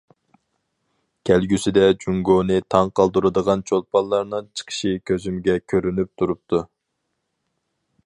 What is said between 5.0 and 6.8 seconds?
كۆزۈمگە كۆرۈنۈپ تۇرۇپتۇ.